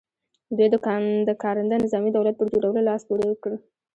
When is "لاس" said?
2.87-3.01